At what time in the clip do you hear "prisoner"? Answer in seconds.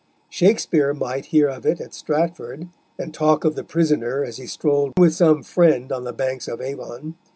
3.63-4.23